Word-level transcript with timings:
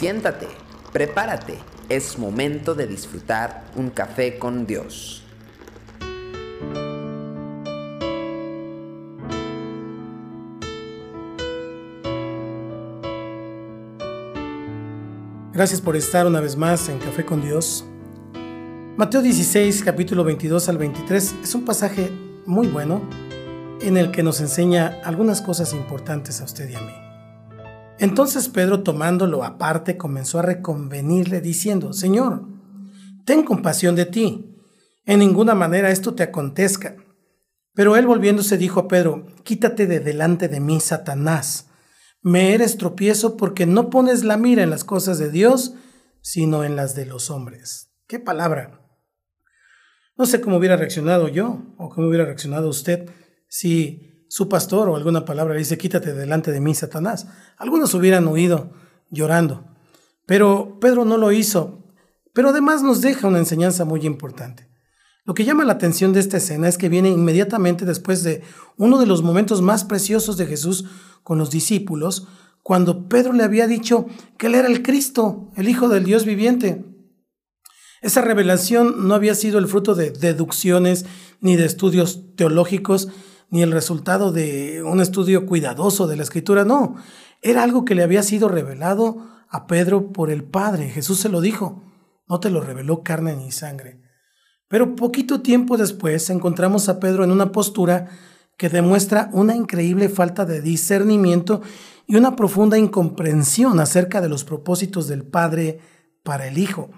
Siéntate, 0.00 0.48
prepárate, 0.94 1.58
es 1.90 2.18
momento 2.18 2.74
de 2.74 2.86
disfrutar 2.86 3.66
un 3.76 3.90
café 3.90 4.38
con 4.38 4.66
Dios. 4.66 5.22
Gracias 15.52 15.82
por 15.82 15.96
estar 15.96 16.26
una 16.26 16.40
vez 16.40 16.56
más 16.56 16.88
en 16.88 16.98
Café 16.98 17.26
con 17.26 17.42
Dios. 17.42 17.84
Mateo 18.96 19.20
16, 19.20 19.84
capítulo 19.84 20.24
22 20.24 20.66
al 20.70 20.78
23 20.78 21.34
es 21.42 21.54
un 21.54 21.66
pasaje 21.66 22.10
muy 22.46 22.68
bueno 22.68 23.02
en 23.82 23.98
el 23.98 24.10
que 24.12 24.22
nos 24.22 24.40
enseña 24.40 24.98
algunas 25.04 25.42
cosas 25.42 25.74
importantes 25.74 26.40
a 26.40 26.44
usted 26.44 26.70
y 26.70 26.74
a 26.74 26.80
mí. 26.80 27.09
Entonces 28.00 28.48
Pedro, 28.48 28.82
tomándolo 28.82 29.44
aparte, 29.44 29.98
comenzó 29.98 30.38
a 30.38 30.42
reconvenirle 30.42 31.42
diciendo, 31.42 31.92
Señor, 31.92 32.46
ten 33.26 33.44
compasión 33.44 33.94
de 33.94 34.06
ti, 34.06 34.56
en 35.04 35.18
ninguna 35.18 35.54
manera 35.54 35.90
esto 35.90 36.14
te 36.14 36.22
acontezca. 36.22 36.96
Pero 37.74 37.96
él 37.96 38.06
volviéndose 38.06 38.56
dijo 38.56 38.80
a 38.80 38.88
Pedro, 38.88 39.26
quítate 39.44 39.86
de 39.86 40.00
delante 40.00 40.48
de 40.48 40.60
mí, 40.60 40.80
Satanás, 40.80 41.68
me 42.22 42.54
eres 42.54 42.78
tropiezo 42.78 43.36
porque 43.36 43.66
no 43.66 43.90
pones 43.90 44.24
la 44.24 44.38
mira 44.38 44.62
en 44.62 44.70
las 44.70 44.82
cosas 44.82 45.18
de 45.18 45.30
Dios, 45.30 45.74
sino 46.22 46.64
en 46.64 46.76
las 46.76 46.94
de 46.94 47.04
los 47.04 47.30
hombres. 47.30 47.92
¿Qué 48.06 48.18
palabra? 48.18 48.80
No 50.16 50.24
sé 50.24 50.40
cómo 50.40 50.56
hubiera 50.56 50.78
reaccionado 50.78 51.28
yo 51.28 51.74
o 51.76 51.90
cómo 51.90 52.08
hubiera 52.08 52.24
reaccionado 52.24 52.70
usted 52.70 53.10
si 53.46 54.19
su 54.30 54.48
pastor 54.48 54.88
o 54.88 54.94
alguna 54.94 55.24
palabra 55.24 55.54
le 55.54 55.58
dice, 55.58 55.76
quítate 55.76 56.14
delante 56.14 56.52
de 56.52 56.60
mí, 56.60 56.72
Satanás. 56.72 57.26
Algunos 57.56 57.94
hubieran 57.94 58.28
huido 58.28 58.70
llorando. 59.10 59.64
Pero 60.24 60.78
Pedro 60.80 61.04
no 61.04 61.16
lo 61.16 61.32
hizo. 61.32 61.84
Pero 62.32 62.50
además 62.50 62.84
nos 62.84 63.00
deja 63.00 63.26
una 63.26 63.40
enseñanza 63.40 63.84
muy 63.84 64.06
importante. 64.06 64.68
Lo 65.24 65.34
que 65.34 65.44
llama 65.44 65.64
la 65.64 65.72
atención 65.72 66.12
de 66.12 66.20
esta 66.20 66.36
escena 66.36 66.68
es 66.68 66.78
que 66.78 66.88
viene 66.88 67.08
inmediatamente 67.08 67.84
después 67.84 68.22
de 68.22 68.44
uno 68.76 69.00
de 69.00 69.06
los 69.06 69.24
momentos 69.24 69.62
más 69.62 69.82
preciosos 69.82 70.36
de 70.36 70.46
Jesús 70.46 70.84
con 71.24 71.36
los 71.36 71.50
discípulos, 71.50 72.28
cuando 72.62 73.08
Pedro 73.08 73.32
le 73.32 73.42
había 73.42 73.66
dicho 73.66 74.06
que 74.38 74.46
él 74.46 74.54
era 74.54 74.68
el 74.68 74.82
Cristo, 74.82 75.50
el 75.56 75.68
Hijo 75.68 75.88
del 75.88 76.04
Dios 76.04 76.24
viviente. 76.24 76.84
Esa 78.00 78.20
revelación 78.20 79.08
no 79.08 79.16
había 79.16 79.34
sido 79.34 79.58
el 79.58 79.66
fruto 79.66 79.96
de 79.96 80.12
deducciones 80.12 81.04
ni 81.40 81.56
de 81.56 81.64
estudios 81.66 82.36
teológicos, 82.36 83.08
ni 83.50 83.62
el 83.62 83.72
resultado 83.72 84.32
de 84.32 84.82
un 84.82 85.00
estudio 85.00 85.46
cuidadoso 85.46 86.06
de 86.06 86.16
la 86.16 86.22
escritura, 86.22 86.64
no, 86.64 86.96
era 87.42 87.62
algo 87.62 87.84
que 87.84 87.94
le 87.94 88.02
había 88.02 88.22
sido 88.22 88.48
revelado 88.48 89.26
a 89.48 89.66
Pedro 89.66 90.12
por 90.12 90.30
el 90.30 90.44
Padre. 90.44 90.88
Jesús 90.88 91.18
se 91.18 91.28
lo 91.28 91.40
dijo, 91.40 91.82
no 92.28 92.40
te 92.40 92.50
lo 92.50 92.60
reveló 92.60 93.02
carne 93.02 93.34
ni 93.34 93.50
sangre. 93.50 94.00
Pero 94.68 94.94
poquito 94.94 95.40
tiempo 95.40 95.76
después 95.76 96.30
encontramos 96.30 96.88
a 96.88 97.00
Pedro 97.00 97.24
en 97.24 97.32
una 97.32 97.50
postura 97.50 98.08
que 98.56 98.68
demuestra 98.68 99.30
una 99.32 99.56
increíble 99.56 100.08
falta 100.08 100.44
de 100.44 100.60
discernimiento 100.60 101.60
y 102.06 102.16
una 102.16 102.36
profunda 102.36 102.78
incomprensión 102.78 103.80
acerca 103.80 104.20
de 104.20 104.28
los 104.28 104.44
propósitos 104.44 105.08
del 105.08 105.24
Padre 105.24 105.80
para 106.22 106.46
el 106.46 106.58
Hijo. 106.58 106.90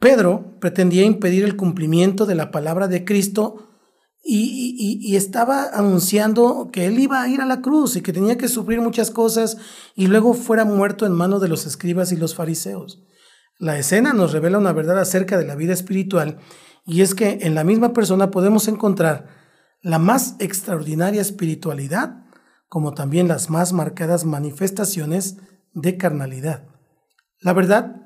Pedro 0.00 0.58
pretendía 0.60 1.04
impedir 1.04 1.44
el 1.44 1.56
cumplimiento 1.56 2.26
de 2.26 2.34
la 2.34 2.50
palabra 2.50 2.88
de 2.88 3.04
Cristo 3.04 3.73
y, 4.24 5.16
estaba 5.16 5.68
anunciando 5.72 6.70
que 6.72 6.86
él 6.86 6.98
iba 6.98 7.22
a 7.22 7.28
ir 7.28 7.42
a 7.42 7.46
la 7.46 7.60
cruz 7.60 7.96
y 7.96 8.00
que 8.00 8.12
tenía 8.12 8.38
que 8.38 8.48
sufrir 8.48 8.80
muchas 8.80 9.10
cosas 9.10 9.58
y 9.94 10.06
luego 10.06 10.32
fuera 10.32 10.64
muerto 10.64 11.04
en 11.04 11.12
manos 11.12 11.42
de 11.42 11.48
los 11.48 11.66
escribas 11.66 12.10
y 12.10 12.16
los 12.16 12.34
fariseos. 12.34 13.02
La 13.58 13.78
escena 13.78 14.12
nos 14.12 14.32
revela 14.32 14.58
una 14.58 14.72
verdad 14.72 14.98
acerca 14.98 15.36
de 15.36 15.46
la 15.46 15.54
vida 15.54 15.74
espiritual 15.74 16.38
y 16.86 17.02
es 17.02 17.14
que 17.14 17.40
en 17.42 17.54
la 17.54 17.64
misma 17.64 17.92
persona 17.92 18.30
podemos 18.30 18.66
encontrar 18.66 19.28
la 19.82 19.98
más 19.98 20.36
extraordinaria 20.38 21.20
espiritualidad 21.20 22.24
como 22.68 22.94
también 22.94 23.28
las 23.28 23.50
más 23.50 23.72
marcadas 23.72 24.24
manifestaciones 24.24 25.36
de 25.74 25.96
carnalidad. 25.96 26.66
La 27.40 27.52
verdad 27.52 27.96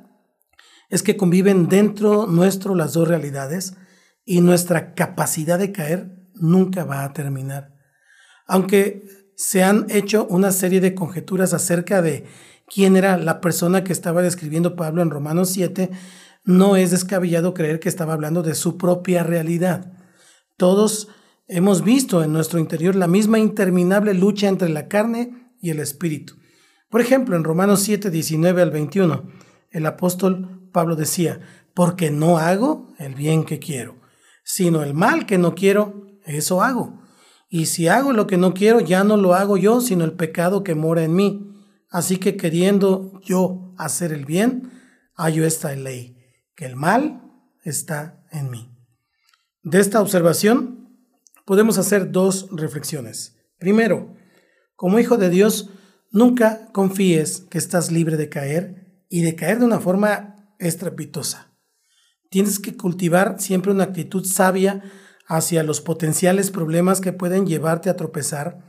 es 0.91 1.03
que 1.03 1.17
conviven 1.17 1.69
dentro 1.69 2.27
nuestro 2.27 2.75
las 2.75 2.93
dos 2.93 3.07
realidades, 3.07 3.75
y 4.29 4.43
nuestra 4.43 4.93
capacidad 4.93 5.59
de 5.59 5.73
caer 5.73 6.18
nunca 6.41 6.85
va 6.85 7.05
a 7.05 7.13
terminar. 7.13 7.75
Aunque 8.47 9.03
se 9.37 9.63
han 9.63 9.87
hecho 9.91 10.27
una 10.27 10.53
serie 10.53 10.81
de 10.81 10.95
conjeturas 10.95 11.53
acerca 11.53 12.03
de 12.03 12.25
quién 12.67 12.97
era 12.97 13.17
la 13.17 13.41
persona 13.41 13.85
que 13.85 13.93
estaba 13.93 14.23
describiendo 14.23 14.77
Pablo 14.77 15.03
en 15.03 15.11
Romanos 15.11 15.51
7, 15.51 15.91
no 16.45 16.77
es 16.77 16.91
descabellado 16.91 17.55
creer 17.55 17.81
que 17.81 17.89
estaba 17.89 18.15
hablando 18.15 18.43
de 18.43 18.55
su 18.55 18.79
propia 18.79 19.23
realidad. 19.23 19.93
Todos 20.57 21.09
hemos 21.47 21.85
visto 21.85 22.25
en 22.25 22.33
nuestro 22.33 22.59
interior 22.59 22.95
la 22.95 23.07
misma 23.07 23.39
interminable 23.39 24.15
lucha 24.15 24.49
entre 24.49 24.69
la 24.69 24.89
carne 24.89 25.53
y 25.61 25.71
el 25.71 25.81
espíritu. 25.81 26.35
Por 26.91 27.01
ejemplo, 27.01 27.37
en 27.37 27.45
Romanos 27.45 27.81
7, 27.81 28.11
19 28.11 28.63
al 28.63 28.71
21, 28.71 29.31
el 29.71 29.87
apóstol 29.87 30.69
Pablo 30.73 30.97
decía, 30.97 31.41
porque 31.75 32.11
no 32.11 32.39
hago 32.39 32.89
el 32.99 33.15
bien 33.15 33.45
que 33.45 33.59
quiero 33.59 33.99
sino 34.49 34.83
el 34.83 34.95
mal 34.95 35.27
que 35.27 35.37
no 35.37 35.55
quiero, 35.55 36.07
eso 36.37 36.63
hago. 36.63 37.01
Y 37.49 37.67
si 37.67 37.89
hago 37.89 38.13
lo 38.13 38.27
que 38.27 38.37
no 38.37 38.53
quiero, 38.53 38.81
ya 38.81 39.05
no 39.05 39.17
lo 39.17 39.35
hago 39.35 39.57
yo, 39.57 39.81
sino 39.81 40.05
el 40.05 40.13
pecado 40.13 40.63
que 40.63 40.75
mora 40.75 41.03
en 41.03 41.15
mí. 41.15 41.55
Así 41.91 42.19
que 42.19 42.37
queriendo 42.37 43.21
yo 43.25 43.75
hacer 43.79 44.13
el 44.13 44.27
bien, 44.27 44.71
hallo 45.15 45.47
esta 45.47 45.75
ley, 45.75 46.19
que 46.55 46.67
el 46.67 46.77
mal 46.77 47.23
está 47.65 48.27
en 48.31 48.51
mí. 48.51 48.71
De 49.63 49.81
esta 49.81 50.01
observación 50.01 50.89
podemos 51.47 51.79
hacer 51.79 52.13
dos 52.13 52.49
reflexiones. 52.53 53.37
Primero, 53.59 54.15
como 54.77 54.99
hijo 54.99 55.17
de 55.17 55.31
Dios, 55.31 55.71
nunca 56.11 56.71
confíes 56.73 57.41
que 57.51 57.59
estás 57.59 57.91
libre 57.91 58.17
de 58.17 58.29
caer 58.29 59.03
y 59.09 59.23
de 59.23 59.35
caer 59.35 59.59
de 59.59 59.65
una 59.65 59.81
forma 59.81 60.55
estrepitosa. 60.59 61.53
Tienes 62.31 62.59
que 62.59 62.77
cultivar 62.77 63.41
siempre 63.41 63.73
una 63.73 63.85
actitud 63.85 64.25
sabia 64.25 64.83
hacia 65.29 65.63
los 65.63 65.81
potenciales 65.83 66.51
problemas 66.51 67.01
que 67.01 67.13
pueden 67.13 67.47
llevarte 67.47 67.91
a 67.91 67.97
tropezar, 67.97 68.65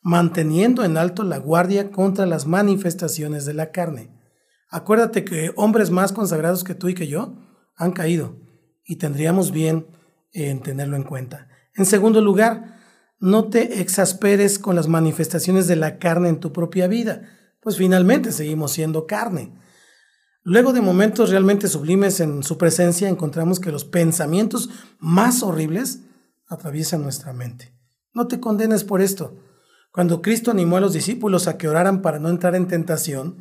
manteniendo 0.00 0.84
en 0.84 0.96
alto 0.96 1.24
la 1.24 1.38
guardia 1.38 1.90
contra 1.90 2.24
las 2.24 2.46
manifestaciones 2.46 3.44
de 3.44 3.54
la 3.54 3.72
carne. 3.72 4.14
Acuérdate 4.70 5.24
que 5.24 5.52
hombres 5.56 5.90
más 5.90 6.12
consagrados 6.12 6.62
que 6.62 6.74
tú 6.74 6.88
y 6.88 6.94
que 6.94 7.08
yo 7.08 7.36
han 7.76 7.92
caído 7.92 8.36
y 8.84 8.96
tendríamos 8.96 9.50
bien 9.50 9.88
en 10.32 10.60
tenerlo 10.60 10.96
en 10.96 11.02
cuenta. 11.02 11.48
En 11.74 11.86
segundo 11.86 12.20
lugar, 12.20 12.78
no 13.18 13.48
te 13.48 13.80
exasperes 13.80 14.58
con 14.58 14.76
las 14.76 14.86
manifestaciones 14.86 15.66
de 15.66 15.76
la 15.76 15.98
carne 15.98 16.28
en 16.28 16.38
tu 16.38 16.52
propia 16.52 16.86
vida, 16.86 17.22
pues 17.60 17.76
finalmente 17.76 18.30
seguimos 18.30 18.72
siendo 18.72 19.06
carne. 19.06 19.54
Luego 20.46 20.74
de 20.74 20.82
momentos 20.82 21.30
realmente 21.30 21.68
sublimes 21.68 22.20
en 22.20 22.42
su 22.42 22.58
presencia, 22.58 23.08
encontramos 23.08 23.60
que 23.60 23.72
los 23.72 23.86
pensamientos 23.86 24.68
más 24.98 25.42
horribles 25.42 26.00
atraviesan 26.46 27.02
nuestra 27.02 27.32
mente. 27.32 27.74
No 28.12 28.28
te 28.28 28.40
condenes 28.40 28.84
por 28.84 29.00
esto. 29.00 29.38
Cuando 29.90 30.20
Cristo 30.20 30.50
animó 30.50 30.76
a 30.76 30.80
los 30.82 30.92
discípulos 30.92 31.48
a 31.48 31.56
que 31.56 31.66
oraran 31.66 32.02
para 32.02 32.18
no 32.18 32.28
entrar 32.28 32.54
en 32.56 32.68
tentación, 32.68 33.38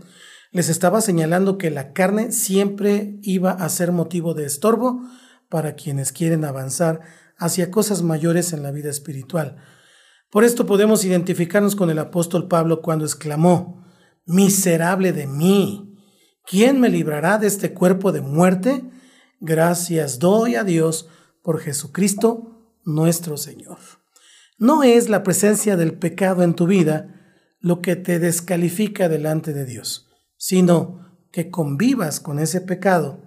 les 0.53 0.69
estaba 0.69 1.01
señalando 1.01 1.57
que 1.57 1.71
la 1.71 1.91
carne 1.91 2.31
siempre 2.31 3.19
iba 3.21 3.51
a 3.51 3.67
ser 3.67 3.91
motivo 3.91 4.33
de 4.33 4.45
estorbo 4.45 5.01
para 5.49 5.75
quienes 5.75 6.13
quieren 6.13 6.45
avanzar 6.45 7.01
hacia 7.37 7.69
cosas 7.69 8.01
mayores 8.01 8.53
en 8.53 8.63
la 8.63 8.71
vida 8.71 8.89
espiritual. 8.89 9.57
Por 10.31 10.45
esto 10.45 10.65
podemos 10.65 11.03
identificarnos 11.03 11.75
con 11.75 11.89
el 11.89 11.99
apóstol 11.99 12.47
Pablo 12.47 12.81
cuando 12.81 13.03
exclamó, 13.03 13.83
Miserable 14.25 15.11
de 15.11 15.27
mí, 15.27 15.92
¿Quién 16.45 16.79
me 16.79 16.89
librará 16.89 17.37
de 17.37 17.47
este 17.47 17.73
cuerpo 17.73 18.11
de 18.11 18.21
muerte? 18.21 18.83
Gracias 19.39 20.19
doy 20.19 20.55
a 20.55 20.63
Dios 20.63 21.07
por 21.41 21.59
Jesucristo 21.59 22.77
nuestro 22.83 23.37
Señor. 23.37 23.77
No 24.57 24.83
es 24.83 25.09
la 25.09 25.23
presencia 25.23 25.77
del 25.77 25.97
pecado 25.97 26.43
en 26.43 26.53
tu 26.53 26.67
vida 26.67 27.09
lo 27.59 27.81
que 27.81 27.95
te 27.95 28.19
descalifica 28.19 29.07
delante 29.07 29.53
de 29.53 29.65
Dios, 29.65 30.09
sino 30.37 31.17
que 31.31 31.49
convivas 31.49 32.19
con 32.19 32.39
ese 32.39 32.59
pecado 32.59 33.23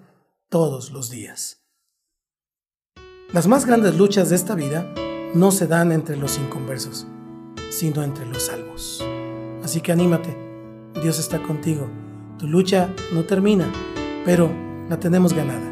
todos 0.50 0.90
los 0.90 1.10
días. 1.10 1.62
Las 3.32 3.48
más 3.48 3.64
grandes 3.64 3.96
luchas 3.96 4.28
de 4.28 4.36
esta 4.36 4.54
vida 4.54 4.92
no 5.34 5.50
se 5.50 5.66
dan 5.66 5.90
entre 5.90 6.16
los 6.16 6.38
inconversos, 6.38 7.06
sino 7.70 8.02
entre 8.02 8.26
los 8.26 8.44
salvos. 8.44 9.02
Así 9.62 9.80
que 9.80 9.92
anímate, 9.92 10.36
Dios 11.02 11.18
está 11.18 11.42
contigo 11.42 11.90
tu 12.38 12.46
lucha 12.46 12.88
no 13.12 13.24
termina, 13.24 13.66
pero 14.24 14.50
la 14.88 14.98
tenemos 14.98 15.32
ganada. 15.32 15.66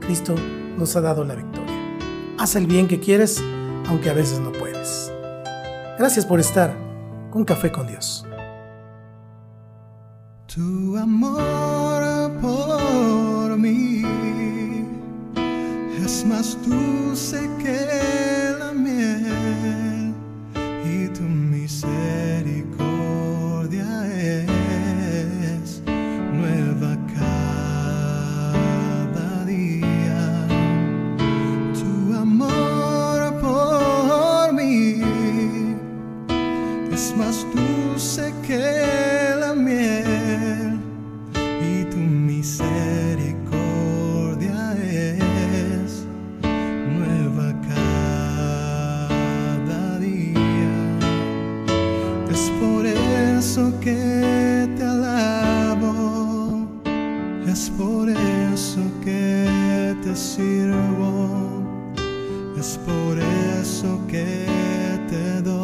Cristo 0.00 0.34
nos 0.78 0.94
ha 0.96 1.00
dado 1.00 1.24
la 1.24 1.34
victoria. 1.34 1.74
Haz 2.38 2.56
el 2.56 2.66
bien 2.66 2.88
que 2.88 3.00
quieres, 3.00 3.42
aunque 3.88 4.10
a 4.10 4.14
veces 4.14 4.40
no 4.40 4.52
puedes. 4.52 5.12
Gracias 5.98 6.26
por 6.26 6.40
estar 6.40 6.74
con 7.30 7.44
Café 7.44 7.72
con 7.72 7.86
Dios. 7.86 8.24
Es 16.04 16.24
más 16.26 16.58
es 36.94 37.14
más 37.16 37.44
dulce 37.52 38.32
que 38.46 39.34
la 39.40 39.52
miel 39.52 40.78
y 41.60 41.84
tu 41.90 41.96
misericordia 41.96 44.76
es 44.80 46.06
nueva 46.96 47.52
cada 47.74 49.08
día. 49.98 50.98
Es 52.30 52.48
por 52.60 52.86
eso 52.86 53.72
que 53.80 54.68
te 54.76 54.84
alabo, 54.84 56.68
es 57.48 57.70
por 57.70 58.08
eso 58.08 58.82
que 59.04 59.96
te 60.04 60.14
sirvo, 60.14 61.64
es 62.56 62.78
por 62.86 63.18
eso 63.18 64.00
que 64.06 64.46
te 65.08 65.42
doy 65.42 65.63